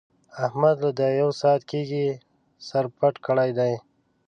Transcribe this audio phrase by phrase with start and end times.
[0.45, 2.05] احمد له دا يو ساعت کېږي
[2.67, 3.73] سر پټ کړی دی.